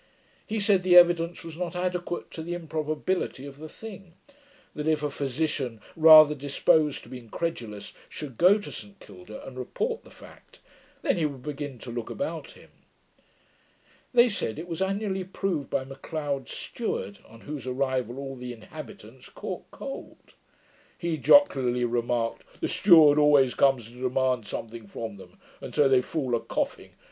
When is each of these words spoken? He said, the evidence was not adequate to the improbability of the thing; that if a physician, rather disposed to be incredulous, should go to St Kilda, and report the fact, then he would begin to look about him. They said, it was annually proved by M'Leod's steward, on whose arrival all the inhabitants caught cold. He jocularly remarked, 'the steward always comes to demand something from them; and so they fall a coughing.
He 0.47 0.59
said, 0.59 0.81
the 0.81 0.95
evidence 0.95 1.43
was 1.43 1.55
not 1.55 1.75
adequate 1.75 2.31
to 2.31 2.41
the 2.41 2.55
improbability 2.55 3.45
of 3.45 3.59
the 3.59 3.69
thing; 3.69 4.15
that 4.73 4.87
if 4.87 5.03
a 5.03 5.11
physician, 5.11 5.79
rather 5.95 6.33
disposed 6.33 7.03
to 7.03 7.09
be 7.09 7.19
incredulous, 7.19 7.93
should 8.09 8.35
go 8.39 8.57
to 8.57 8.71
St 8.71 8.99
Kilda, 8.99 9.45
and 9.45 9.59
report 9.59 10.03
the 10.03 10.09
fact, 10.09 10.59
then 11.03 11.17
he 11.17 11.27
would 11.27 11.43
begin 11.43 11.77
to 11.77 11.91
look 11.91 12.09
about 12.09 12.53
him. 12.53 12.71
They 14.11 14.27
said, 14.27 14.57
it 14.57 14.67
was 14.67 14.81
annually 14.81 15.23
proved 15.23 15.69
by 15.69 15.83
M'Leod's 15.83 16.49
steward, 16.51 17.19
on 17.27 17.41
whose 17.41 17.67
arrival 17.67 18.17
all 18.17 18.35
the 18.35 18.53
inhabitants 18.53 19.29
caught 19.29 19.69
cold. 19.69 20.33
He 20.97 21.15
jocularly 21.19 21.85
remarked, 21.85 22.43
'the 22.59 22.69
steward 22.69 23.19
always 23.19 23.53
comes 23.53 23.85
to 23.85 24.01
demand 24.01 24.47
something 24.47 24.87
from 24.87 25.17
them; 25.17 25.37
and 25.61 25.75
so 25.75 25.87
they 25.87 26.01
fall 26.01 26.33
a 26.35 26.39
coughing. 26.39 26.93